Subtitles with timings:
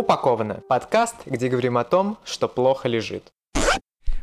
[0.00, 0.62] Упаковано.
[0.66, 3.24] Подкаст, где говорим о том, что плохо лежит.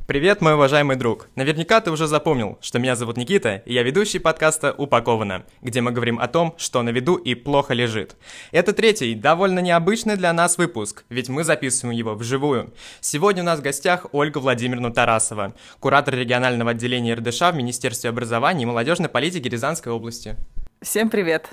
[0.07, 1.27] Привет, мой уважаемый друг.
[1.35, 5.91] Наверняка ты уже запомнил, что меня зовут Никита, и я ведущий подкаста «Упаковано», где мы
[5.91, 8.15] говорим о том, что на виду и плохо лежит.
[8.51, 12.73] Это третий, довольно необычный для нас выпуск, ведь мы записываем его вживую.
[12.99, 18.63] Сегодня у нас в гостях Ольга Владимировна Тарасова, куратор регионального отделения РДШ в Министерстве образования
[18.63, 20.37] и молодежной политики Рязанской области.
[20.81, 21.51] Всем привет!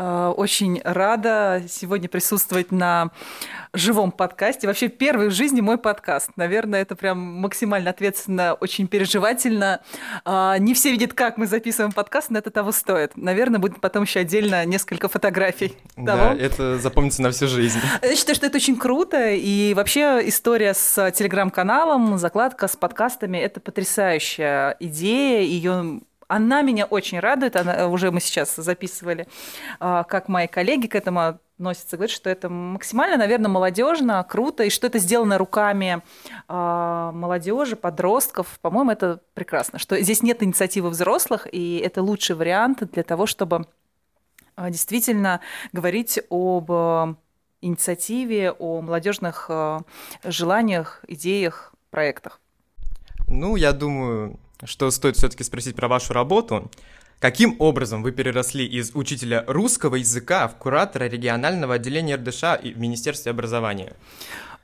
[0.00, 3.10] Э, очень рада сегодня присутствовать на
[3.72, 4.68] живом подкасте.
[4.68, 6.30] Вообще первый в жизни мой подкаст.
[6.36, 9.80] Наверное, это прям максимально ответственно, очень переживательно.
[10.24, 13.16] Э, не все видят, как мы записываем подкаст, но это того стоит.
[13.16, 15.76] Наверное, будет потом еще отдельно несколько фотографий.
[15.96, 16.40] Да, того.
[16.40, 17.80] это запомнится на всю жизнь.
[18.00, 19.30] Я считаю, что это очень круто.
[19.30, 25.40] И вообще история с телеграм-каналом, закладка с подкастами– это потрясающая идея.
[25.40, 29.26] Ее она меня очень радует, она, э, уже мы сейчас записывали,
[29.80, 34.70] а, как мои коллеги к этому относятся, говорят, что это максимально, наверное, молодежно, круто, и
[34.70, 36.02] что это сделано руками
[36.46, 38.58] а, молодежи, подростков.
[38.60, 43.66] По-моему, это прекрасно, что здесь нет инициативы взрослых, и это лучший вариант для того, чтобы
[44.54, 45.40] а, действительно
[45.72, 46.70] говорить об
[47.60, 49.50] инициативе, о молодежных
[50.22, 52.40] желаниях, идеях, проектах.
[53.26, 56.70] Ну, я думаю, что стоит все-таки спросить про вашу работу.
[57.20, 63.30] Каким образом вы переросли из учителя русского языка в куратора регионального отделения РДШ в Министерстве
[63.30, 63.94] образования?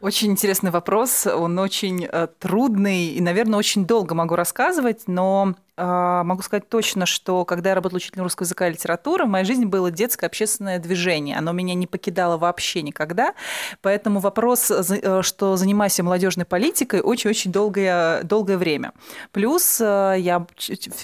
[0.01, 6.43] Очень интересный вопрос, он очень э, трудный и, наверное, очень долго могу рассказывать, но могу
[6.43, 9.91] сказать точно, что когда я работала учителем русского языка и литературы, в моей жизни было
[9.91, 11.37] детское общественное движение.
[11.37, 13.35] Оно меня не покидало вообще никогда.
[13.83, 18.93] Поэтому вопрос, э, что занимаюсь молодежной политикой, очень-очень долгое, долгое время.
[19.33, 20.47] Плюс э, я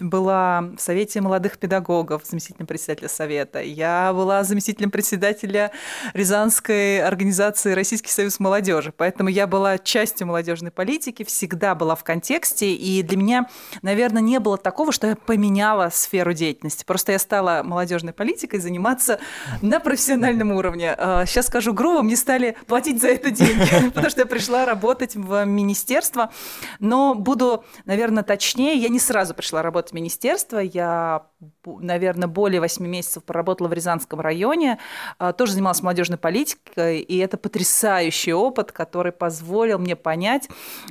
[0.00, 3.60] была в Совете молодых педагогов, заместителем председателя Совета.
[3.60, 5.72] Я была заместителем председателя
[6.14, 8.92] Рязанской организации Российский союз молодежи.
[8.96, 12.74] Поэтому я была частью молодежной политики, всегда была в контексте.
[12.74, 13.48] И для меня,
[13.82, 16.84] наверное, не было такого, что я поменяла сферу деятельности.
[16.84, 19.20] Просто я стала молодежной политикой заниматься
[19.62, 20.94] на профессиональном уровне.
[21.26, 25.16] Сейчас а, скажу грубо, мне стали платить за это деньги, потому что я пришла работать
[25.16, 26.30] в министерство.
[26.78, 31.26] Но буду, наверное, точнее, я не сразу пришла работать в министерство, я,
[31.64, 34.78] наверное, более 8 месяцев проработала в Рязанском районе,
[35.18, 40.48] а, тоже занималась молодежной политикой, и это потрясающий опыт, который позволил мне понять,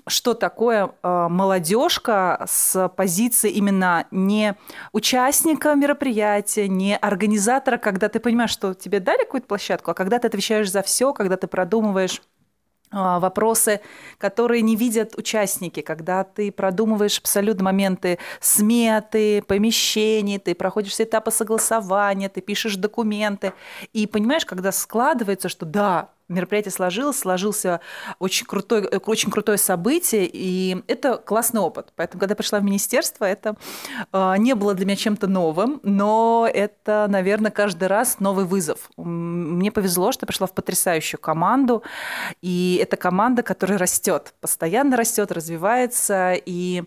[0.08, 4.56] что такое а, молодежка с позиции именно не
[4.92, 10.28] участника мероприятия, не организатора, когда ты понимаешь, что тебе дали какую-то площадку, а когда ты
[10.28, 12.22] отвечаешь за все, когда ты продумываешь
[12.92, 13.82] вопросы,
[14.18, 21.32] которые не видят участники, когда ты продумываешь абсолютно моменты сметы, помещений, ты проходишь все этапы
[21.32, 23.54] согласования, ты пишешь документы,
[23.94, 27.82] и понимаешь, когда складывается, что да, мероприятие сложилось, сложился
[28.20, 31.92] очень, крутой, э, очень крутое событие, и это классный опыт.
[31.96, 33.56] Поэтому, когда я пришла в министерство, это
[34.14, 38.90] э, не было для меня чем-то новым, но это, наверное, каждый раз новый вызов.
[38.98, 41.84] Мне повезло, что я пришла в потрясающую команду,
[42.42, 46.84] и это команда, которая растет, постоянно растет, развивается, и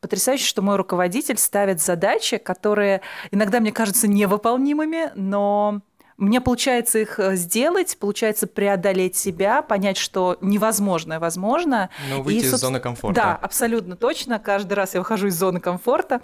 [0.00, 5.80] потрясающе, что мой руководитель ставит задачи, которые иногда мне кажутся невыполнимыми, но
[6.16, 11.90] мне получается их э, сделать, получается преодолеть себя, понять, что невозможное возможно.
[12.10, 13.20] Ну, выйти и, из зоны комфорта.
[13.20, 14.38] Да, абсолютно точно.
[14.38, 16.20] Каждый раз я выхожу из зоны комфорта.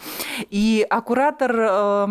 [0.51, 2.09] И аккуратор э,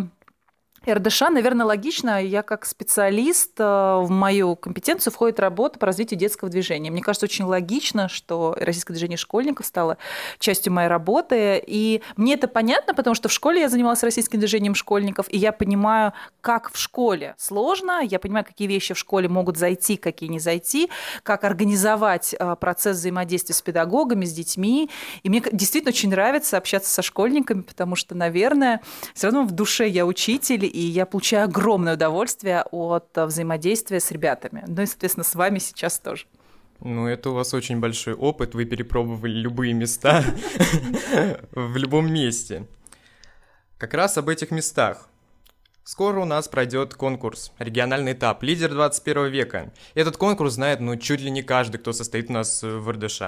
[0.89, 2.23] РДШ, наверное, логично.
[2.23, 6.89] Я как специалист, э, в мою компетенцию входит работа по развитию детского движения.
[6.89, 9.97] Мне кажется, очень логично, что российское движение школьников стало
[10.39, 11.61] частью моей работы.
[11.67, 15.51] И мне это понятно, потому что в школе я занималась российским движением школьников, и я
[15.51, 20.39] понимаю, как в школе сложно, я понимаю, какие вещи в школе могут зайти, какие не
[20.39, 20.89] зайти,
[21.21, 24.89] как организовать э, процесс взаимодействия с педагогами, с детьми.
[25.21, 28.81] И мне действительно очень нравится общаться со школьниками, потому что, наверное,
[29.13, 34.11] все равно в душе я учитель, и я получаю огромное удовольствие от э, взаимодействия с
[34.11, 34.63] ребятами.
[34.67, 36.25] Ну и, соответственно, с вами сейчас тоже.
[36.79, 40.23] Ну, это у вас очень большой опыт, вы перепробовали любые места
[41.51, 42.65] в любом месте.
[43.77, 45.07] Как раз об этих местах.
[45.83, 49.73] Скоро у нас пройдет конкурс, региональный этап, лидер 21 века.
[49.95, 53.21] Этот конкурс знает, ну, чуть ли не каждый, кто состоит у нас в РДШ.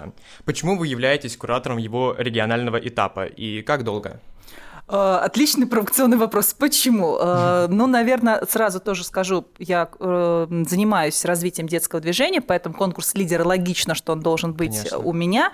[0.46, 4.22] Почему вы являетесь куратором его регионального этапа и как долго?
[4.94, 6.54] Э, отличный провокационный вопрос.
[6.54, 7.18] Почему?
[7.20, 13.44] Э, ну, наверное, сразу тоже скажу, я э, занимаюсь развитием детского движения, поэтому конкурс лидера
[13.44, 15.00] логично, что он должен быть Конечно.
[15.00, 15.52] у меня.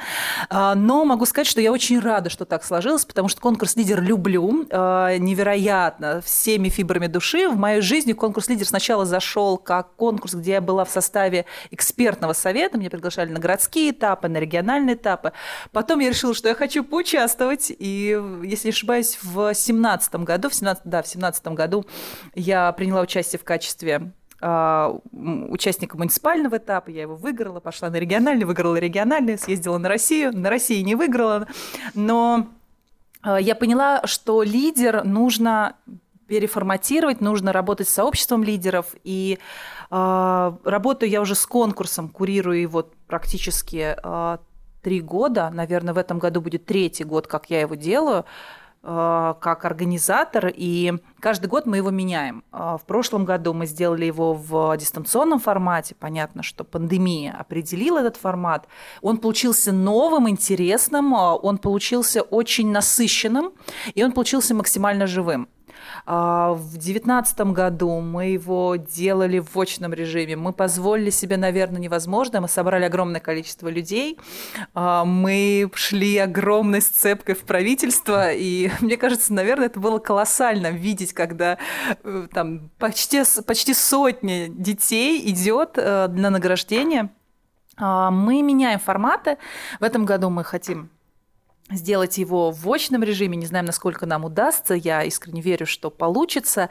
[0.50, 4.66] Но могу сказать, что я очень рада, что так сложилось, потому что конкурс лидер люблю
[4.70, 7.48] невероятно всеми фибрами души.
[7.48, 12.34] В мою жизнь конкурс лидер сначала зашел как конкурс, где я была в составе экспертного
[12.34, 15.32] совета, меня приглашали на городские этапы, на региональные этапы.
[15.72, 20.56] Потом я решила, что я хочу поучаствовать, и, если не ошибаюсь, в семнадцатом году, в
[20.56, 21.86] 17, да, в семнадцатом году
[22.36, 24.12] я приняла участие в качестве
[24.42, 30.36] а, участника муниципального этапа, я его выиграла, пошла на региональный, выиграла региональный, съездила на Россию,
[30.38, 31.48] на России не выиграла,
[31.94, 32.48] но
[33.22, 35.76] а, я поняла, что лидер нужно
[36.28, 38.94] переформатировать, нужно работать с сообществом лидеров.
[39.04, 39.40] И
[39.90, 43.96] э, работаю я уже с конкурсом, курирую его практически
[44.84, 45.50] три года.
[45.50, 48.26] Наверное, в этом году будет третий год, как я его делаю.
[48.82, 52.46] Э, как организатор, и каждый год мы его меняем.
[52.54, 55.96] Э, в прошлом году мы сделали его в дистанционном формате.
[56.00, 58.68] Понятно, что пандемия определила этот формат.
[59.02, 63.52] Он получился новым, интересным, э, он получился очень насыщенным,
[63.96, 65.50] и он получился максимально живым.
[66.12, 70.36] А, в девятнадцатом году мы его делали в очном режиме.
[70.36, 72.42] Мы позволили себе, наверное, невозможно.
[72.42, 74.18] Мы собрали огромное количество людей.
[74.74, 78.32] А, мы шли огромной сцепкой в правительство.
[78.34, 81.60] И мне кажется, наверное, это было колоссально видеть, когда
[82.04, 87.12] э, там почти, почти сотни детей идет э, на награждение.
[87.78, 89.38] А, мы меняем форматы.
[89.80, 90.90] В этом году мы хотим
[91.72, 93.38] сделать его в очном режиме.
[93.38, 94.74] Не знаем, насколько нам удастся.
[94.74, 96.70] Я искренне верю, что получится.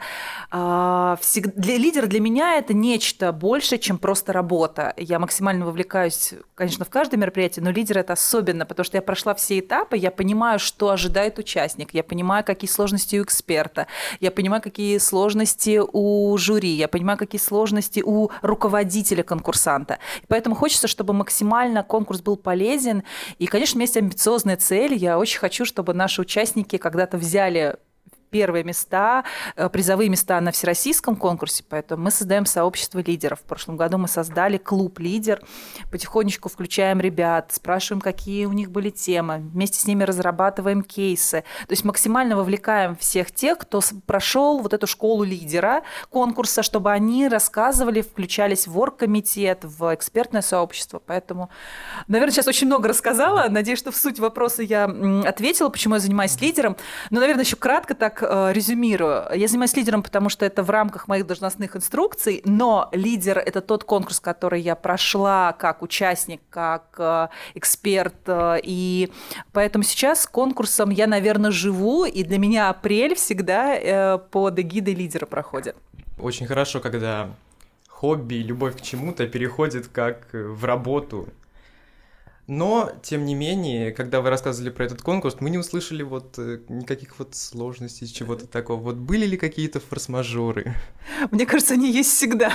[0.51, 1.17] А,
[1.55, 4.93] для лидера для меня это нечто больше, чем просто работа.
[4.97, 9.33] Я максимально вовлекаюсь, конечно, в каждое мероприятие, но лидер это особенно, потому что я прошла
[9.35, 13.87] все этапы, я понимаю, что ожидает участник, я понимаю, какие сложности у эксперта,
[14.19, 19.99] я понимаю, какие сложности у жюри, я понимаю, какие сложности у руководителя конкурсанта.
[20.21, 23.03] И поэтому хочется, чтобы максимально конкурс был полезен.
[23.37, 24.97] И, конечно, у меня есть амбициозная цель цель.
[24.97, 27.77] Я очень хочу, чтобы наши участники когда-то взяли
[28.29, 29.23] первые места,
[29.55, 33.39] э, призовые места на всероссийском конкурсе, поэтому мы создаем сообщество лидеров.
[33.39, 35.41] В прошлом году мы создали клуб «Лидер»,
[35.91, 41.43] потихонечку включаем ребят, спрашиваем, какие у них были темы, вместе с ними разрабатываем кейсы.
[41.67, 47.27] То есть максимально вовлекаем всех тех, кто прошел вот эту школу лидера конкурса, чтобы они
[47.27, 51.01] рассказывали, включались в оргкомитет, в экспертное сообщество.
[51.05, 51.49] Поэтому,
[52.07, 53.47] наверное, сейчас очень много рассказала.
[53.49, 54.85] Надеюсь, что в суть вопроса я
[55.25, 56.75] ответила, почему я занимаюсь лидером.
[57.09, 59.25] Но, наверное, еще кратко так э, резюмирую.
[59.35, 63.83] Я занимаюсь лидером, потому что это в рамках моих должностных инструкций, но лидер– это тот
[63.83, 68.15] конкурс, который я прошла как участник, как э, эксперт.
[68.27, 69.11] Э, и
[69.51, 75.75] поэтому сейчас конкурсом я, наверное, живу, и для меня апрель всегда под эгидой лидера проходит.
[76.19, 77.29] Очень хорошо, когда
[77.87, 81.27] хобби, любовь к чему-то переходит как в работу,
[82.49, 86.61] но, тем не менее, когда вы рассказывали про этот конкурс, мы не услышали вот э,
[86.67, 88.81] никаких вот сложностей, чего-то такого.
[88.81, 90.73] Вот были ли какие-то форс-мажоры?
[91.29, 92.51] Мне кажется, они есть всегда.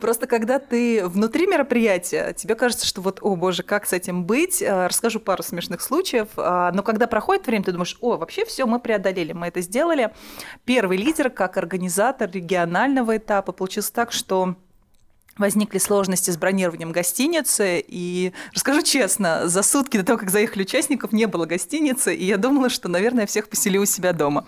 [0.00, 4.60] Просто когда ты внутри мероприятия, тебе кажется, что вот, о боже, как с этим быть?
[4.60, 6.28] Э, расскажу пару смешных случаев.
[6.36, 10.12] Но когда проходит время, ты думаешь, о, вообще все мы преодолели, мы это сделали.
[10.66, 14.56] Первый лидер, как организатор регионального этапа, получился так, что
[15.38, 17.82] возникли сложности с бронированием гостиницы.
[17.86, 22.36] И расскажу честно, за сутки до того, как заехали участников, не было гостиницы, и я
[22.36, 24.44] думала, что, наверное, всех поселю у себя дома.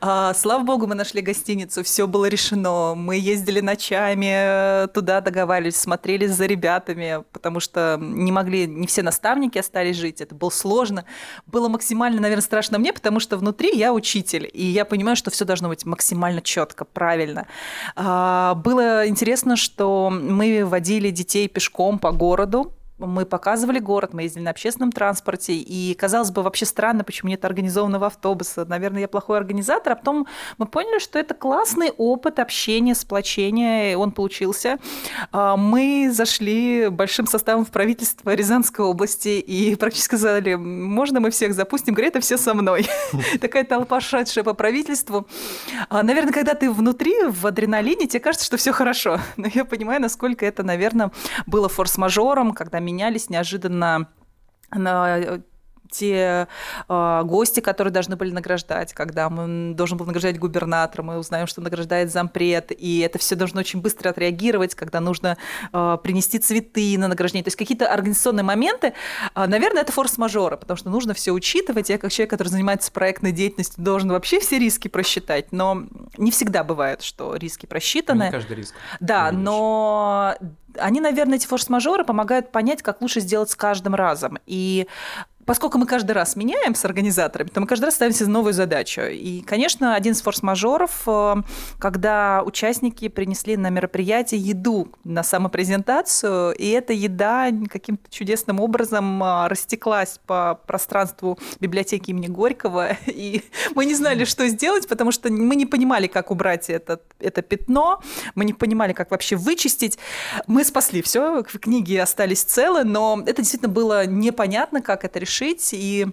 [0.00, 2.94] А, слава богу, мы нашли гостиницу, все было решено.
[2.94, 9.58] Мы ездили ночами туда, договаривались, смотрели за ребятами, потому что не могли, не все наставники
[9.58, 11.04] остались жить, это было сложно.
[11.46, 15.44] Было максимально, наверное, страшно мне, потому что внутри я учитель, и я понимаю, что все
[15.44, 17.46] должно быть максимально четко, правильно.
[17.94, 24.44] А, было интересно, что мы водили детей пешком по городу, мы показывали город, мы ездили
[24.44, 28.64] на общественном транспорте, и казалось бы, вообще странно, почему нет организованного автобуса.
[28.64, 30.26] Наверное, я плохой организатор, а потом
[30.56, 34.78] мы поняли, что это классный опыт общения, сплочения, и он получился.
[35.30, 41.52] А, мы зашли большим составом в правительство Рязанской области и практически сказали, можно мы всех
[41.52, 41.92] запустим?
[41.92, 42.86] Говорят, это все со мной.
[43.40, 45.26] Такая толпа, шедшая по правительству.
[45.90, 49.20] А, наверное, когда ты внутри, в адреналине, тебе кажется, что все хорошо.
[49.36, 51.10] Но я понимаю, насколько это, наверное,
[51.46, 54.08] было форс-мажором, когда менялись неожиданно
[54.70, 55.42] на
[55.90, 56.48] те
[56.88, 61.60] э, гости, которые должны были награждать, когда мы должен был награждать губернатора, мы узнаем, что
[61.60, 65.36] награждает зампред, и это все должно очень быстро отреагировать, когда нужно
[65.72, 67.44] э, принести цветы на награждение.
[67.44, 68.94] То есть какие-то организационные моменты,
[69.34, 71.90] э, наверное, это форс-мажоры, потому что нужно все учитывать.
[71.90, 75.84] Я как человек, который занимается проектной деятельностью, должен вообще все риски просчитать, но
[76.16, 78.24] не всегда бывает, что риски просчитаны.
[78.24, 78.74] Не каждый риск.
[79.00, 80.36] Да, но
[80.78, 84.38] они, наверное, эти форс-мажоры помогают понять, как лучше сделать с каждым разом.
[84.46, 84.86] И
[85.46, 89.02] поскольку мы каждый раз меняем с организаторами, то мы каждый раз ставим себе новую задачу.
[89.02, 91.36] И, конечно, один из форс-мажоров, э,
[91.78, 99.46] когда участники принесли на мероприятие еду на самопрезентацию, и эта еда каким-то чудесным образом э,
[99.46, 103.42] растеклась по пространству библиотеки имени Горького, и
[103.74, 108.02] мы не знали, что сделать, потому что мы не понимали, как убрать это, это пятно,
[108.34, 109.98] мы не понимали, как вообще вычистить.
[110.48, 115.70] Мы спасли все, книги остались целы, но это действительно было непонятно, как это решить решить.
[115.72, 116.06] И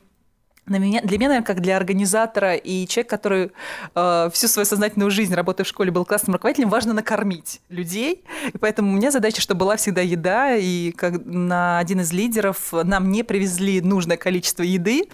[0.65, 3.51] на меня, для меня, наверное, как для организатора и человека, который
[3.95, 8.23] э, всю свою сознательную жизнь, работая в школе, был классным руководителем, важно накормить людей.
[8.53, 10.55] И поэтому у меня задача, чтобы была всегда еда.
[10.55, 15.05] И как на один из лидеров нам не привезли нужное количество еды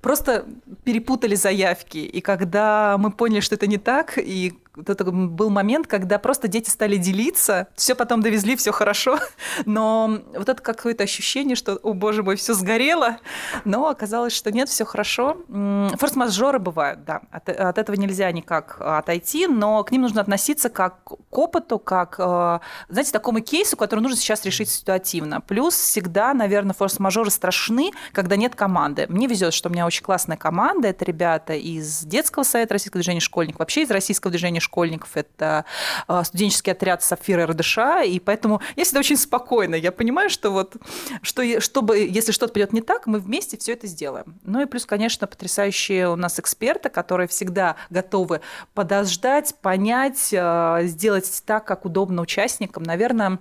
[0.00, 0.46] просто
[0.84, 1.98] перепутали заявки.
[1.98, 6.70] И когда мы поняли, что это не так, и это был момент, когда просто дети
[6.70, 9.18] стали делиться, все потом довезли, все хорошо,
[9.66, 13.18] но вот это какое-то ощущение, что, о боже мой, все сгорело,
[13.64, 15.38] но оказалось, что нет, все хорошо.
[15.48, 21.02] Форс-мажоры бывают, да, от, от этого нельзя никак отойти, но к ним нужно относиться как
[21.04, 25.40] к опыту, как, э, знаете, такому кейсу, который нужно сейчас решить ситуативно.
[25.40, 29.06] Плюс всегда, наверное, форс-мажоры страшны, когда нет команды.
[29.08, 33.20] Мне везет, что у меня очень классная команда, это ребята из детского совета российского движения
[33.20, 35.64] школьников, вообще из российского движения школьников, это
[36.06, 39.74] а, студенческий отряд Сафира РДШ, и поэтому я всегда очень спокойна.
[39.74, 40.76] Я понимаю, что вот,
[41.22, 44.38] что, чтобы, если что-то пойдет не так, мы вместе все это сделаем.
[44.44, 48.40] Ну и плюс, конечно, потрясающие у нас эксперты, которые всегда готовы
[48.74, 52.82] подождать, понять, а, сделать так, как удобно участникам.
[52.82, 53.38] Наверное,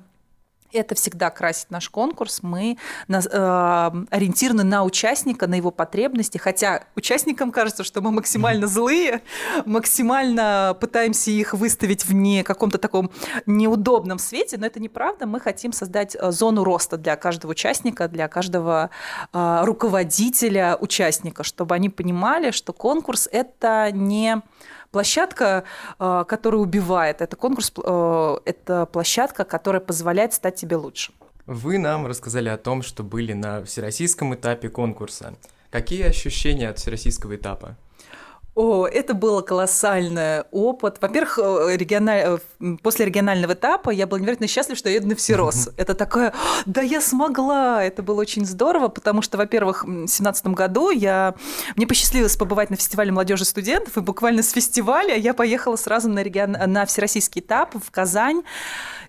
[0.74, 2.40] это всегда красит наш конкурс.
[2.42, 6.38] Мы на, э, ориентированы на участника, на его потребности.
[6.38, 9.22] Хотя участникам кажется, что мы максимально злые,
[9.66, 13.12] максимально пытаемся их выставить в не каком-то таком
[13.46, 15.26] неудобном свете, но это неправда.
[15.26, 18.90] Мы хотим создать э, зону роста для каждого участника, для каждого
[19.34, 24.42] э, руководителя участника, чтобы они понимали, что конкурс это не
[24.91, 25.63] площадка,
[26.00, 27.22] э, которая убивает.
[27.22, 31.12] Это конкурс, э, это площадка, которая позволяет стать тебе лучше.
[31.46, 35.34] Вы нам рассказали о том, что были на всероссийском этапе конкурса.
[35.72, 37.75] Какие ощущения от всероссийского этапа?
[38.56, 40.98] О, это был колоссальный опыт.
[41.00, 42.39] Во-первых, э, региональ...
[42.60, 45.70] Э, после регионального этапа я была невероятно счастлива, что я еду на Всерос.
[45.77, 46.34] Это такое,
[46.65, 47.84] да я смогла!
[47.84, 51.36] Это было очень здорово, потому что, во-первых, в 2017 году я...
[51.75, 56.22] мне посчастливилось побывать на фестивале молодежи студентов, и буквально с фестиваля я поехала сразу на,
[56.22, 56.51] регион...
[56.51, 58.44] на всероссийский этап в Казань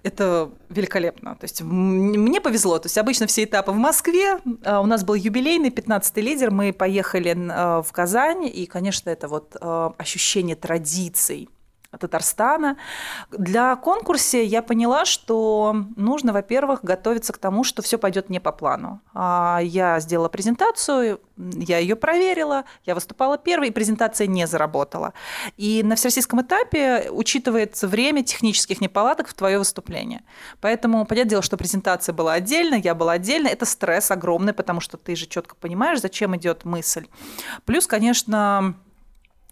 [0.03, 1.35] это великолепно.
[1.37, 2.79] То есть мне повезло.
[2.79, 4.39] То есть обычно все этапы в Москве.
[4.65, 6.51] А, у нас был юбилейный 15-й лидер.
[6.51, 8.47] Мы поехали а, в Казань.
[8.47, 11.49] И, конечно, это вот а, ощущение традиций
[11.99, 12.77] Татарстана.
[13.31, 18.53] Для конкурса я поняла, что нужно, во-первых, готовиться к тому, что все пойдет не по
[18.53, 19.01] плану.
[19.13, 25.15] А, я сделала презентацию, я ее проверила, я выступала первой, и презентация не заработала.
[25.57, 30.23] И на всероссийском этапе учитывается время технических неполадок в твое выступление.
[30.61, 33.49] Поэтому, понятное дело, что презентация была отдельно, я была отдельно.
[33.49, 37.09] Это стресс огромный, потому что ты же четко понимаешь, зачем идет мысль.
[37.65, 38.77] Плюс, конечно,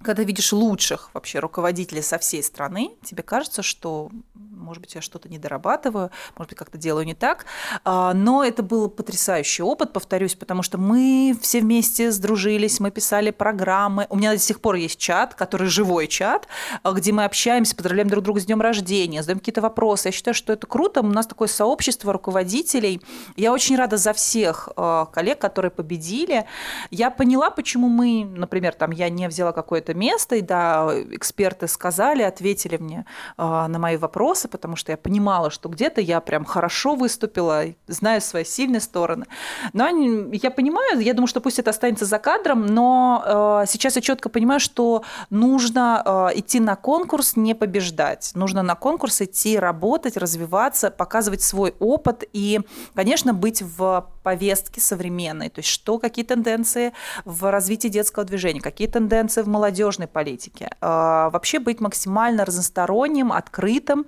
[0.02, 4.10] когда видишь лучших вообще руководителей со всей страны, тебе кажется, что,
[4.58, 7.46] может быть, я что-то не дорабатываю, может быть, как-то делаю не так.
[7.84, 13.30] А, но это был потрясающий опыт, повторюсь, потому что мы все вместе сдружились, мы писали
[13.30, 14.06] программы.
[14.10, 16.48] У меня до сих пор есть чат, который живой чат,
[16.82, 20.08] а, где мы общаемся, поздравляем друг друга с днем рождения, задаем какие-то вопросы.
[20.08, 21.00] Я считаю, что это круто.
[21.00, 23.00] У нас такое сообщество руководителей.
[23.36, 26.46] Я очень рада за всех а, коллег, которые победили.
[26.90, 32.22] Я поняла, почему мы, например, там я не взяла какое-то место, и да, эксперты сказали,
[32.22, 33.04] ответили мне
[33.36, 38.44] на мои вопросы, потому что я понимала, что где-то я прям хорошо выступила, знаю свои
[38.44, 39.26] сильные стороны.
[39.72, 39.88] Но
[40.32, 44.28] я понимаю, я думаю, что пусть это останется за кадром, но э, сейчас я четко
[44.28, 48.32] понимаю, что нужно э, идти на конкурс, не побеждать.
[48.34, 52.60] Нужно на конкурс идти, работать, развиваться, показывать свой опыт и,
[52.94, 55.48] конечно, быть в повестке современной.
[55.48, 56.92] То есть что, какие тенденции
[57.24, 60.68] в развитии детского движения, какие тенденции в молодежной политики.
[60.80, 64.06] А, вообще быть максимально разносторонним, открытым,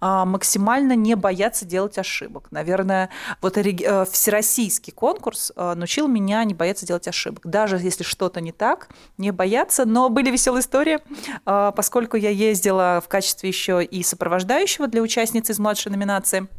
[0.00, 2.48] максимально не бояться делать ошибок.
[2.50, 7.46] Наверное, вот э, всероссийский конкурс а, научил меня не бояться делать ошибок.
[7.46, 9.84] Даже если что-то не так, не бояться.
[9.84, 10.98] Но были веселые истории,
[11.44, 16.48] а, поскольку я ездила в качестве еще и сопровождающего для участницы из младшей номинации–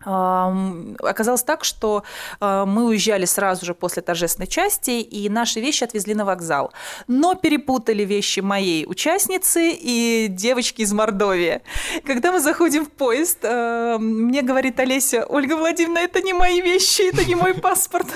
[0.00, 2.04] Оказалось так, что
[2.40, 6.72] а, мы уезжали сразу же после торжественной части, и наши вещи отвезли на вокзал.
[7.06, 11.62] Но перепутали вещи моей участницы и девочки из Мордовии.
[12.06, 17.02] Когда мы заходим в поезд, а, мне говорит Олеся, Ольга Владимировна, это не мои вещи,
[17.02, 18.06] это не мой паспорт.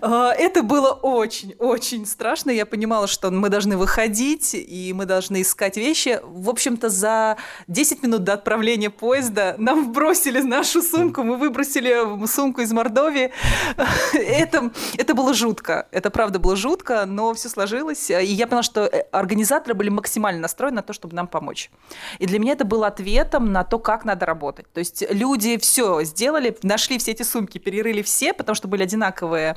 [0.00, 2.50] А, это было очень-очень страшно.
[2.50, 6.20] Я понимала, что мы должны выходить, и мы должны искать вещи.
[6.22, 7.36] В общем-то, за
[7.68, 13.32] 10 минут до отправления поезда нам бросили нашу сумку, мы выбросили сумку из Мордовии.
[14.12, 15.88] Это, это было жутко.
[15.90, 18.10] Это правда было жутко, но все сложилось.
[18.10, 21.70] И я поняла, что э, организаторы были максимально настроены на то, чтобы нам помочь.
[22.18, 24.66] И для меня это было ответом на то, как надо работать.
[24.72, 29.56] То есть люди все сделали, нашли все эти сумки, перерыли все, потому что были одинаковые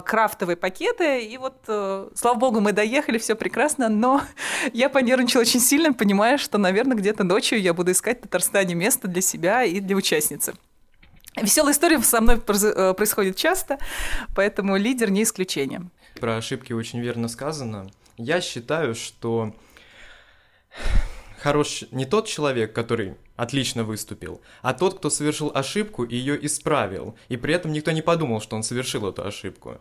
[0.00, 1.24] крафтовые пакеты.
[1.24, 4.22] И вот, э, слава богу, мы доехали, все прекрасно, но
[4.72, 9.08] я понервничала очень сильно, понимая, что, наверное, где-то ночью я буду искать в Татарстане место
[9.08, 10.54] для себя и для участницы.
[11.40, 13.78] Веселая история со мной э, происходит часто,
[14.34, 15.82] поэтому лидер не исключение.
[16.20, 17.90] Про ошибки очень верно сказано.
[18.18, 19.54] Я считаю, что
[21.40, 27.16] хорош не тот человек, который отлично выступил, а тот, кто совершил ошибку и ее исправил,
[27.28, 29.78] и при этом никто не подумал, что он совершил эту ошибку.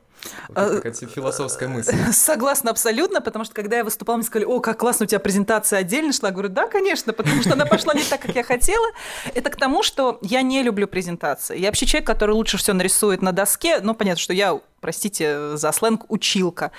[0.49, 1.95] Вот а, какая-то философская мысль.
[2.11, 5.79] Согласна абсолютно, потому что когда я выступала, мне сказали, о, как классно, у тебя презентация
[5.79, 6.29] отдельно шла.
[6.29, 8.87] Я говорю, да, конечно, потому что она пошла не так, как я хотела.
[9.35, 11.59] Это к тому, что я не люблю презентации.
[11.59, 15.71] Я вообще человек, который лучше все нарисует на доске, но понятно, что я простите за
[15.71, 16.71] сленг, училка.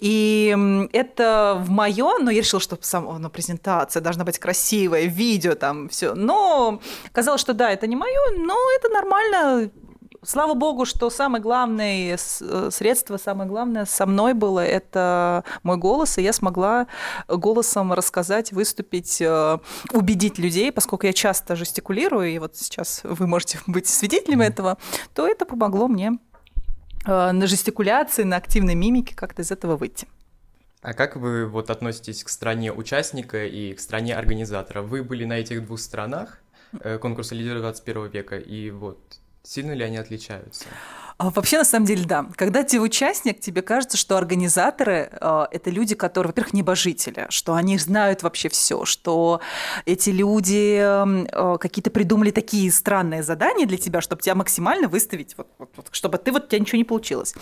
[0.00, 0.54] И
[0.92, 5.88] это в мое, но я решила, что сама ну, презентация должна быть красивая, видео там
[5.88, 6.14] все.
[6.14, 6.80] Но
[7.12, 9.70] казалось, что да, это не мое, но это нормально.
[10.26, 16.22] Слава богу, что самое главное средство, самое главное со мной было это мой голос, и
[16.22, 16.88] я смогла
[17.28, 19.58] голосом рассказать, выступить, э,
[19.92, 24.78] убедить людей, поскольку я часто жестикулирую, и вот сейчас вы можете быть свидетелем этого,
[25.14, 26.18] то это помогло мне
[27.06, 30.06] на жестикуляции, на активной мимике как-то из этого выйти.
[30.82, 34.82] А как вы вот относитесь к стране участника и к стране организатора?
[34.82, 36.38] Вы были на этих двух сторонах
[36.80, 38.98] э, конкурса лидера 21 века, и вот
[39.42, 40.66] сильно ли они отличаются?
[41.18, 42.26] А вообще, на самом деле, да.
[42.36, 47.78] Когда ты участник, тебе кажется, что организаторы э,– это люди, которые, во-первых, небожители, что они
[47.78, 49.40] знают вообще все, что
[49.86, 55.48] эти люди э, какие-то придумали такие странные задания для тебя, чтобы тебя максимально выставить, вот,
[55.58, 57.34] вот, вот, чтобы ты вот у тебя ничего не получилось.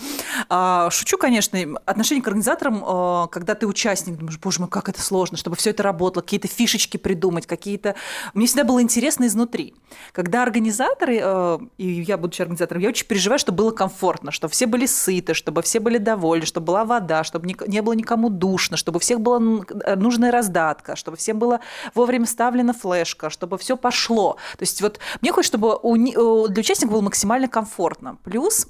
[0.47, 1.59] А, шучу, конечно.
[1.85, 5.71] Отношение к организаторам, э, когда ты участник, думаешь, боже мой, как это сложно, чтобы все
[5.71, 7.95] это работало, какие-то фишечки придумать, какие-то.
[8.33, 9.73] Мне всегда было интересно изнутри.
[10.13, 14.67] Когда организаторы, э, и я будучи организатором, я очень переживаю, чтобы было комфортно, чтобы все
[14.67, 18.97] были сыты, чтобы все были довольны, чтобы была вода, чтобы не было никому душно, чтобы
[18.97, 19.39] у всех была
[19.85, 21.59] э, нужная раздатка, чтобы всем было
[21.95, 24.37] вовремя ставлена флешка, чтобы все пошло.
[24.57, 25.95] То есть вот мне хочется, чтобы у,
[26.47, 28.17] для участников было максимально комфортно.
[28.23, 28.67] Плюс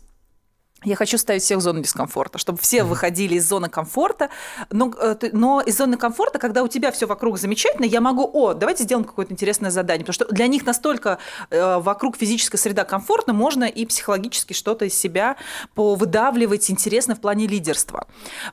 [0.86, 4.30] я хочу ставить всех в зону дискомфорта, чтобы все выходили из зоны комфорта.
[4.70, 8.54] Но, э, но из зоны комфорта, когда у тебя все вокруг замечательно, я могу, о,
[8.54, 10.06] давайте сделаем какое-то интересное задание.
[10.06, 11.18] Потому что для них настолько
[11.50, 15.38] э, вокруг физическая среда комфортна, можно и психологически что-то из себя
[15.74, 18.08] повыдавливать интересно в плане лидерства.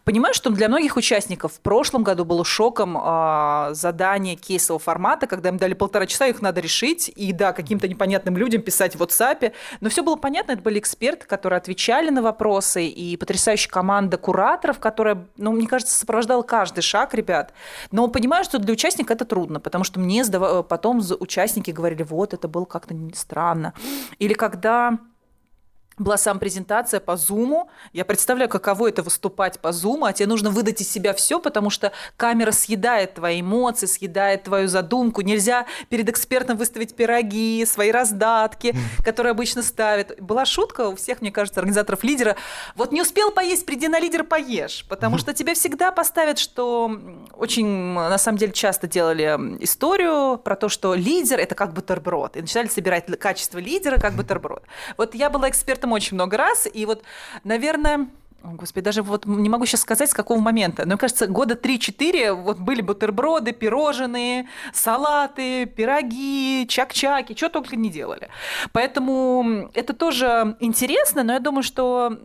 [0.05, 5.51] Понимаю, что для многих участников в прошлом году было шоком э, задание кейсового формата, когда
[5.51, 9.53] им дали полтора часа, их надо решить, и да, каким-то непонятным людям писать в WhatsApp.
[9.81, 14.79] Но все было понятно, это были эксперты, которые отвечали на вопросы, и потрясающая команда кураторов,
[14.79, 17.53] которая, ну, мне кажется, сопровождала каждый шаг ребят.
[17.91, 22.49] Но понимаю, что для участника это трудно, потому что мне потом участники говорили, вот, это
[22.49, 23.75] было как-то странно.
[24.19, 24.99] Или когда
[25.99, 27.71] была сам презентация по Зуму.
[27.93, 31.71] Я представляю, каково это выступать по Зуму, а тебе нужно выдать из себя все, потому
[31.71, 35.21] что камера съедает твои эмоции, съедает твою задумку.
[35.21, 38.75] Нельзя перед экспертом выставить пироги, свои раздатки,
[39.05, 40.21] которые обычно ставят.
[40.21, 42.37] Была шутка у всех, мне кажется, организаторов лидера.
[42.77, 44.85] Вот не успел поесть, приди на лидер, поешь.
[44.89, 46.91] Потому что тебя всегда поставят, что
[47.35, 52.37] очень, на самом деле, часто делали историю про то, что лидер– это как бутерброд.
[52.37, 54.63] И начинали собирать качество лидера как бутерброд.
[54.97, 55.49] Вот я была
[55.83, 57.03] экспертом очень много раз, и вот,
[57.45, 58.09] наверное,
[58.45, 60.83] Господи, даже вот не могу сейчас сказать, с какого момента.
[60.83, 67.89] Но, мне кажется, года 3-4 вот были бутерброды, пирожные, салаты, пироги, чак-чаки, что только не
[67.89, 68.29] делали.
[68.73, 72.19] Поэтому это тоже интересно, но я думаю, что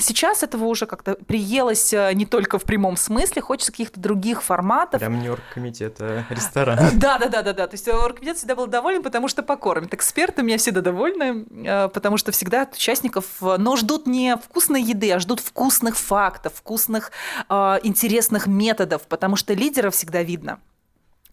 [0.00, 5.00] сейчас этого уже как-то приелось э, не только в прямом смысле, хочется каких-то других форматов.
[5.00, 6.78] Прям не оргкомитета, ресторан.
[6.94, 7.66] Да, да, да, да, да.
[7.66, 9.92] То есть оргкомитет всегда был доволен, потому что покормит.
[9.94, 14.82] Эксперты меня всегда довольны, э, потому что всегда от участников, э, но ждут не вкусной
[14.82, 17.12] еды, а ждут вкусных фактов, вкусных,
[17.48, 20.60] э, интересных методов, потому что лидера всегда видно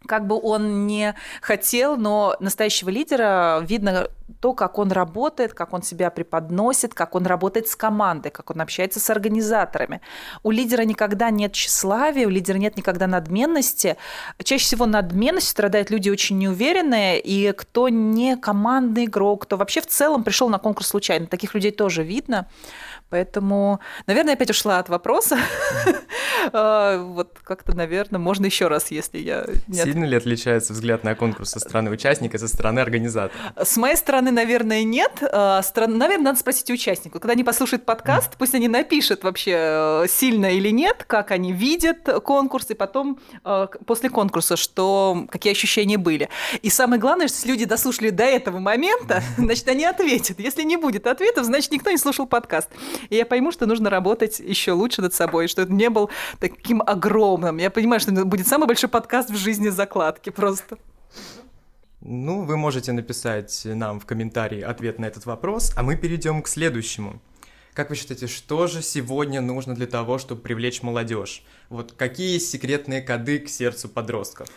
[0.08, 5.84] как бы он не хотел, но настоящего лидера видно то, как он работает, как он
[5.84, 10.02] себя преподносит, как он работает с командой, как он общается с организаторами.
[10.44, 13.98] У лидера никогда нет тщеславия, у лидера нет никогда надменности.
[14.44, 19.88] Чаще всего надменностью страдают люди очень неуверенные, и кто не командный игрок, кто вообще в
[19.88, 21.28] целом пришел на конкурс случайно.
[21.28, 22.48] Таких людей тоже видно.
[23.10, 25.38] Поэтому, наверное, опять ушла от вопроса.
[26.52, 29.46] А, вот как-то, наверное, можно еще раз, если я...
[29.96, 33.40] Сильно ли отличается взгляд на конкурс со стороны участника и со стороны организатора?
[33.56, 35.24] С моей стороны, наверное, нет.
[35.32, 37.22] А, наверное, надо спросить участнику.
[37.22, 42.10] Когда они послушают подкаст, пусть они напишут вообще, э, сильно или нет, как они видят
[42.26, 46.28] конкурс, и потом э, после конкурса, что, какие ощущения были.
[46.62, 50.42] И самое главное, что если люди дослушали до этого момента, значит, они ответят.
[50.42, 52.68] Если не будет ответов, значит, никто не слушал подкаст.
[53.10, 56.10] И я пойму, что нужно работать еще лучше над собой, что это не был
[56.42, 57.60] таким огромным.
[57.60, 60.78] Я понимаю, что это будет самый большой подкаст в жизни закладки просто.
[62.02, 66.48] Ну, вы можете написать нам в комментарии ответ на этот вопрос, а мы перейдем к
[66.48, 67.22] следующему.
[67.74, 71.44] Как вы считаете, что же сегодня нужно для того, чтобы привлечь молодежь?
[71.70, 74.48] Вот какие секретные коды к сердцу подростков?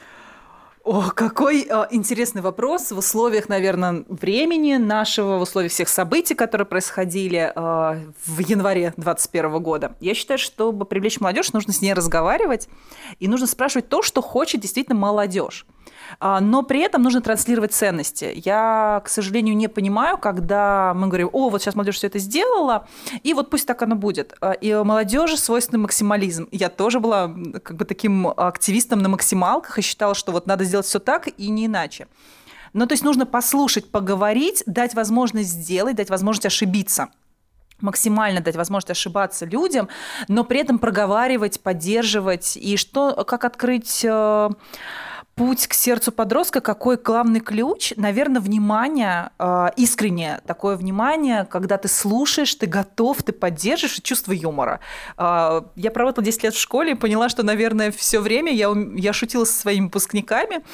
[0.85, 6.67] О, какой э, интересный вопрос в условиях, наверное, времени нашего, в условиях всех событий, которые
[6.67, 9.97] происходили э, в январе 2021 года.
[10.01, 12.69] Я считаю, чтобы привлечь молодежь, нужно с ней разговаривать
[13.19, 15.67] и нужно спрашивать то, что хочет действительно молодежь.
[16.21, 18.33] А, но при этом нужно транслировать ценности.
[18.44, 22.87] Я, к сожалению, не понимаю, когда мы говорим, о, вот сейчас молодежь все это сделала,
[23.23, 24.35] и вот пусть так оно будет.
[24.40, 26.49] А, и молодежи свойственный максимализм.
[26.51, 27.29] Я тоже была
[27.62, 31.51] как бы таким активистом на максималках и считала, что вот надо сделать все так и
[31.51, 32.09] не иначе.
[32.73, 37.09] Ну, то есть нужно послушать, поговорить, дать возможность сделать, дать возможность ошибиться
[37.81, 39.88] максимально дать возможность ошибаться людям,
[40.27, 44.51] но при этом проговаривать, поддерживать и что, как открыть э,
[45.38, 47.92] путь к сердцу подростка, какой главный ключ?
[47.96, 54.81] Наверное, внимание, э, искреннее такое внимание, когда ты слушаешь, ты готов, ты поддерживаешь, чувство юмора.
[55.16, 59.12] Э, я проработала 10 лет в школе и поняла, что, наверное, все время я, я
[59.12, 60.64] шутила со своими выпускниками,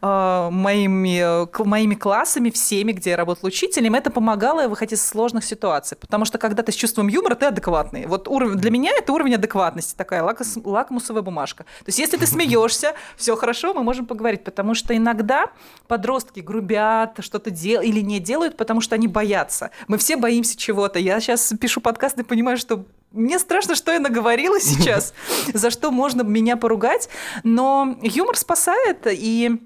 [0.00, 3.94] э, моими, моими классами, всеми, где я работала учителем.
[3.94, 8.06] Это помогало выходить из сложных ситуаций, потому что когда ты с чувством юмора, ты адекватный.
[8.06, 11.64] Вот уровень, для меня это уровень адекватности, такая лакос, лакмусовая бумажка.
[11.64, 15.50] То есть если ты смеешься, все хорошо, мы можем поговорить, потому что иногда
[15.88, 19.72] подростки грубят, что-то делают или не делают, потому что они боятся.
[19.88, 21.00] Мы все боимся чего-то.
[21.00, 25.14] Я сейчас пишу подкаст и понимаю, что мне страшно, что я наговорила сейчас,
[25.52, 27.08] за что можно меня поругать,
[27.42, 29.60] но юмор спасает, и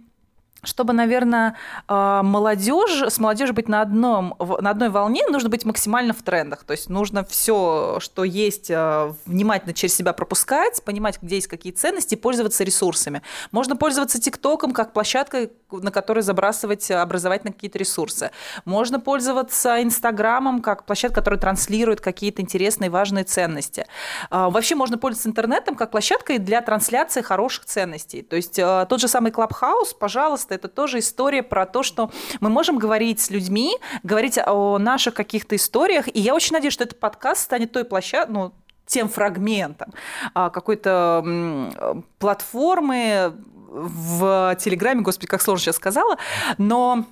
[0.65, 1.55] чтобы, наверное,
[1.87, 6.65] а, молодежь, с молодежью быть на, одном, на одной волне, нужно быть максимально в трендах.
[6.65, 11.73] То есть нужно все, что есть, а, внимательно через себя пропускать, понимать, где есть какие
[11.73, 13.23] ценности, пользоваться ресурсами.
[13.53, 18.31] Можно пользоваться ТикТоком как площадкой, на которой забрасывать образовательные какие-то ресурсы.
[18.65, 23.87] Можно пользоваться Инстаграмом как площадкой, которая транслирует какие-то интересные, важные ценности.
[24.31, 28.23] А, вообще можно пользоваться интернетом как площадкой для трансляции хороших ценностей.
[28.23, 32.79] То есть тот же самый Клабхаус, пожалуйста, это тоже история про то, что мы можем
[32.79, 36.09] говорить с людьми, говорить о наших каких-то историях.
[36.09, 38.53] И я очень надеюсь, что этот подкаст станет той площадкой, ну,
[38.87, 39.93] тем фрагментом
[40.35, 43.35] а, какой-то платформы
[43.69, 46.17] в Телеграме, господи, как сложно сейчас сказала,
[46.57, 47.05] но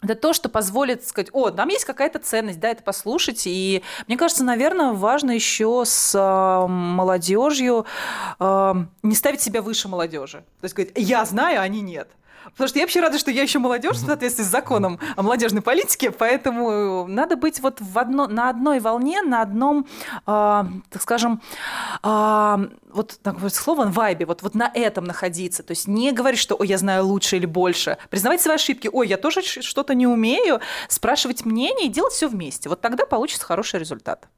[0.00, 3.42] это то, что позволит сказать, о, там есть какая-то ценность, да, это послушать.
[3.46, 7.84] И мне кажется, наверное, важно еще с э, молодежью
[8.38, 10.44] э, не ставить себя выше молодежи.
[10.60, 12.08] То есть говорить, я знаю, а они нет.
[12.52, 15.62] Потому что я вообще рада, что я еще молодежь в соответствии с законом о молодежной
[15.62, 21.40] политике, поэтому надо быть вот в одно, на одной волне, на одном, э, так скажем,
[22.02, 25.62] э, вот такое слово вайбе, вот, вот на этом находиться.
[25.62, 27.98] То есть не говорить, что «Ой, я знаю лучше или больше».
[28.10, 28.88] Признавать свои ошибки.
[28.92, 30.60] «Ой, я тоже что-то не умею».
[30.88, 32.68] Спрашивать мнение и делать все вместе.
[32.68, 34.28] Вот тогда получится хороший результат.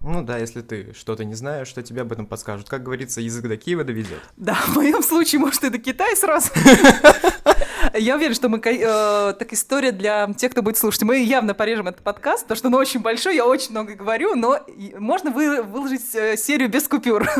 [0.00, 2.68] Ну да, если ты что-то не знаешь, что тебе об этом подскажут.
[2.68, 4.20] Как говорится, язык до Киева доведет.
[4.36, 6.50] Да, в моем случае, может, и до Китая сразу.
[7.98, 8.60] Я уверена, что мы...
[8.64, 11.02] Э, так история для тех, кто будет слушать.
[11.02, 14.60] Мы явно порежем этот подкаст, потому что он очень большой, я очень много говорю, но
[14.98, 17.28] можно вы, выложить э, серию без купюр.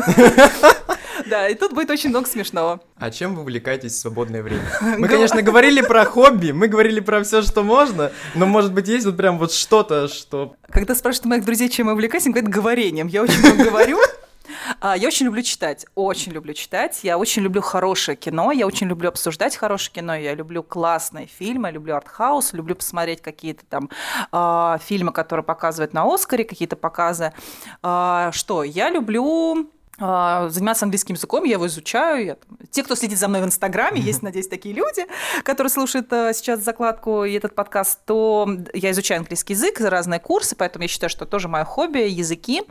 [1.25, 2.79] Да, и тут будет очень много смешного.
[2.95, 4.63] А чем вы увлекаетесь в свободное время?
[4.97, 9.05] Мы, конечно, говорили про хобби, мы говорили про все, что можно, но, может быть, есть
[9.05, 10.55] вот прям вот что-то, что...
[10.69, 13.07] Когда спрашивают моих друзей, чем я увлекаюсь, они говорят говорением.
[13.07, 13.99] Я очень много говорю,
[14.81, 16.99] я очень люблю читать, очень люблю читать.
[17.03, 21.71] Я очень люблю хорошее кино, я очень люблю обсуждать хорошее кино, я люблю классные фильмы,
[21.71, 23.89] люблю артхаус, люблю посмотреть какие-то там
[24.31, 27.33] э, фильмы, которые показывают на Оскаре, какие-то показы.
[27.83, 28.63] Э, что?
[28.63, 29.19] Я люблю
[29.59, 29.65] а,
[29.99, 32.25] заниматься английским языком, я его изучаю.
[32.25, 32.37] Я,
[32.71, 35.05] те, кто следит за мной в Инстаграме, есть, надеюсь, такие люди,
[35.43, 40.55] которые слушают а, сейчас закладку и этот подкаст, то я изучаю английский язык, разные курсы,
[40.55, 42.63] поэтому я считаю, что тоже мое хобби– языки.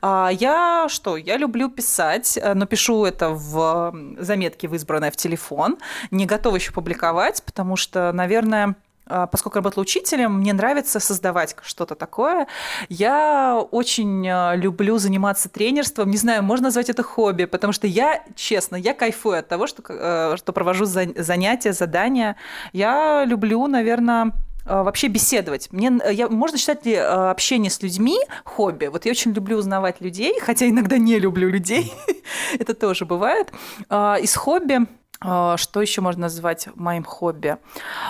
[0.00, 1.16] А, я что?
[1.16, 5.78] Я люблю писать, но пишу это в заметке, в избранное в телефон.
[6.10, 8.74] Не готова еще публиковать, потому что, наверное, а,
[9.06, 12.46] поскольку работала учителем, мне нравится создавать что-то такое.
[12.88, 16.10] Я очень а, люблю заниматься тренерством.
[16.10, 19.82] Не знаю, можно назвать это хобби, потому что я, честно, я кайфую от того, что,
[19.88, 22.36] э, что провожу занятия, задания.
[22.72, 24.32] Я люблю, наверное,
[24.64, 25.68] а, вообще беседовать.
[25.70, 28.86] Мне, я, можно считать ли общение с людьми хобби?
[28.86, 31.92] Вот я очень люблю узнавать людей, хотя иногда не люблю людей.
[32.58, 33.52] Это тоже бывает.
[33.90, 34.86] Из хобби а,
[35.20, 37.56] что еще можно назвать моим хобби?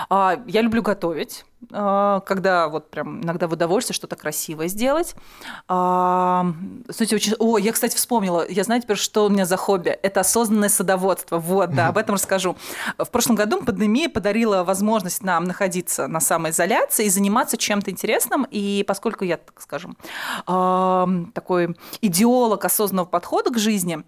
[0.09, 1.45] А, я люблю готовить.
[1.71, 5.15] А, когда вот прям иногда в удовольствие что-то красивое сделать.
[5.67, 7.33] Знаете, очень...
[7.39, 8.47] О, я, кстати, вспомнила.
[8.47, 9.89] Я знаю теперь, что у меня за хобби.
[9.89, 11.39] Это осознанное садоводство.
[11.39, 12.55] Вот, да, об этом расскажу.
[12.97, 18.45] В прошлом году пандемия подарила возможность нам находиться на самоизоляции и заниматься чем-то интересным.
[18.51, 19.97] И поскольку я, так скажем,
[20.45, 24.03] такой идеолог осознанного подхода к жизни,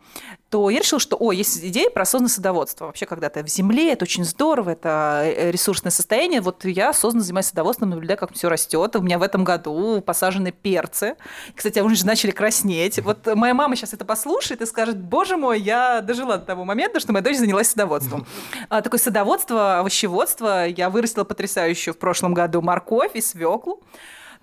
[0.49, 2.85] то я решила, что, о, есть идея про осознанное садоводство.
[2.85, 6.41] Вообще, когда ты в земле, это очень здорово, это э, ресурсное состояние.
[6.41, 8.95] Вот я осознанно занимаюсь садоводством, наблюдаю, как все растет.
[8.95, 11.17] У меня в этом году посажены перцы.
[11.55, 12.99] Кстати, они уже начали краснеть.
[12.99, 16.99] Вот моя мама сейчас это послушает и скажет, боже мой, я дожила до того момента,
[16.99, 18.25] что моя дочь занялась садоводством.
[18.69, 20.65] А, такое садоводство, овощеводство.
[20.65, 23.83] Я вырастила потрясающую в прошлом году морковь и свеклу.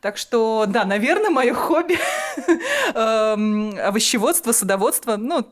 [0.00, 1.98] Так что, да, наверное, мое хобби
[2.94, 5.48] эм, овощеводство, садоводство, ну,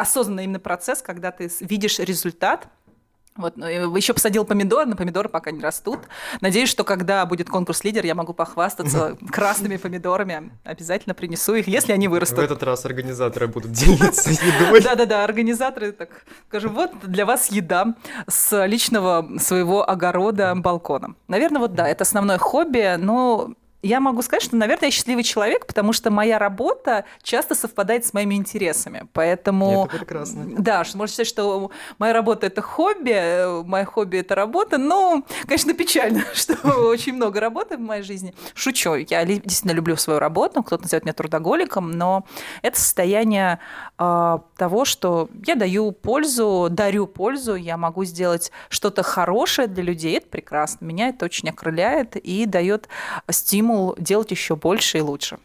[0.00, 2.68] осознанный именно процесс, когда ты видишь результат,
[3.36, 6.00] вот, ну, еще посадил помидор, но помидоры пока не растут.
[6.40, 10.50] Надеюсь, что когда будет конкурс лидер, я могу похвастаться красными помидорами.
[10.64, 12.38] Обязательно принесу их, если они вырастут.
[12.38, 14.82] В этот раз организаторы будут делиться едой.
[14.82, 17.94] Да-да-да, организаторы так скажем, вот для вас еда
[18.28, 21.14] с личного своего огорода, балкона.
[21.28, 25.66] Наверное, вот да, это основное хобби, но я могу сказать, что, наверное, я счастливый человек,
[25.66, 29.08] потому что моя работа часто совпадает с моими интересами.
[29.12, 29.86] Поэтому...
[29.86, 30.44] Это прекрасно.
[30.58, 34.76] Да, что можно сказать, что моя работа– это хобби, мое хобби– это работа.
[34.76, 36.54] Но, конечно, печально, что
[36.88, 38.34] очень много работы в моей жизни.
[38.54, 38.94] Шучу.
[38.96, 40.62] Я действительно люблю свою работу.
[40.62, 42.26] Кто-то называет меня трудоголиком, но
[42.60, 43.60] это состояние
[43.98, 50.18] э, того, что я даю пользу, дарю пользу, я могу сделать что-то хорошее для людей.
[50.18, 50.84] Это прекрасно.
[50.84, 52.88] Меня это очень окрыляет и дает
[53.30, 55.38] стимул стимул делать еще больше и лучше.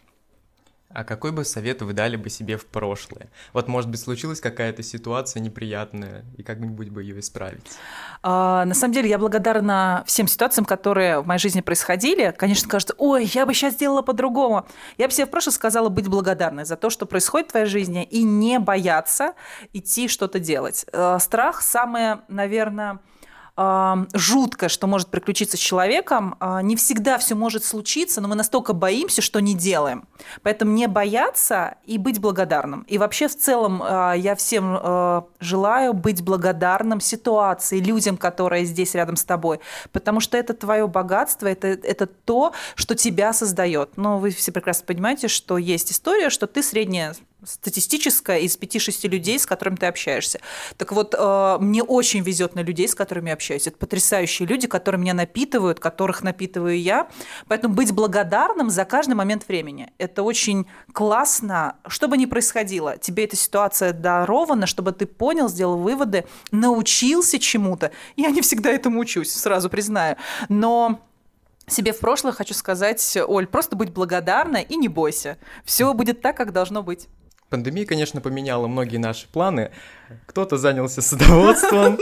[0.88, 3.28] А какой бы совет вы дали бы себе в прошлое?
[3.52, 7.66] Вот, может быть, случилась какая-то ситуация неприятная, и как-нибудь бы ее исправить?
[8.22, 12.34] А, на самом деле, я благодарна всем ситуациям, которые в моей жизни происходили.
[12.38, 14.66] Конечно, кажется, ой, я бы сейчас сделала по-другому.
[14.96, 18.02] Я бы себе в прошлое сказала быть благодарной за то, что происходит в твоей жизни,
[18.04, 19.34] и не бояться
[19.74, 20.86] идти что-то делать.
[20.94, 23.00] А, страх самое, наверное,
[23.56, 26.36] жуткое, что может приключиться с человеком.
[26.40, 30.06] А, не всегда все может случиться, но мы настолько боимся, что не делаем.
[30.42, 32.82] Поэтому не бояться и быть благодарным.
[32.82, 38.94] И вообще в целом а, я всем а, желаю быть благодарным ситуации, людям, которые здесь
[38.94, 43.96] рядом с тобой, потому что это твое богатство, это, это то, что тебя создает.
[43.96, 47.14] Но вы все прекрасно понимаете, что есть история, что ты средняя
[47.46, 50.40] статистическая из 5-6 людей, с которыми ты общаешься.
[50.76, 53.66] Так вот, э, мне очень везет на людей, с которыми я общаюсь.
[53.66, 57.08] Это потрясающие люди, которые меня напитывают, которых напитываю я.
[57.48, 59.92] Поэтому быть благодарным за каждый момент времени.
[59.98, 61.76] Это очень классно.
[61.86, 67.92] Что бы ни происходило, тебе эта ситуация дарована, чтобы ты понял, сделал выводы, научился чему-то.
[68.16, 70.16] Я не всегда этому учусь, сразу признаю.
[70.48, 71.00] Но
[71.68, 75.38] себе в прошлое хочу сказать, Оль, просто будь благодарна и не бойся.
[75.64, 77.08] Все будет так, как должно быть.
[77.48, 79.70] Пандемия, конечно, поменяла многие наши планы.
[80.26, 81.98] Кто-то занялся садоводством,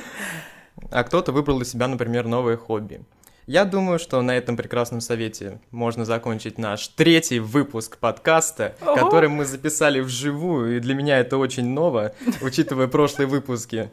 [0.90, 3.02] а кто-то выбрал для себя, например, новое хобби.
[3.46, 8.94] Я думаю, что на этом прекрасном совете можно закончить наш третий выпуск подкаста, Ого.
[8.94, 13.90] который мы записали вживую, и для меня это очень ново, учитывая прошлые выпуски.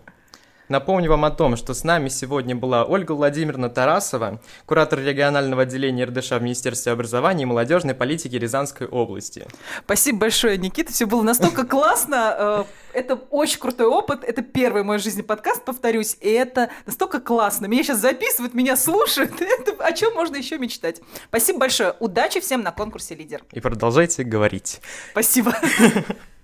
[0.69, 6.05] Напомню вам о том, что с нами сегодня была Ольга Владимировна Тарасова, куратор регионального отделения
[6.05, 9.47] РДШ в Министерстве образования и молодежной политики Рязанской области.
[9.83, 10.93] Спасибо большое, Никита.
[10.93, 12.35] Все было настолько классно.
[12.37, 14.23] Э, это очень крутой опыт.
[14.23, 16.15] Это первый в жизни подкаст, повторюсь.
[16.21, 17.65] И это настолько классно.
[17.65, 19.31] Меня сейчас записывают, меня слушают.
[19.41, 21.01] Это, о чем можно еще мечтать?
[21.29, 21.95] Спасибо большое.
[21.99, 23.43] Удачи всем на конкурсе «Лидер».
[23.51, 24.81] И продолжайте говорить.
[25.11, 25.55] Спасибо.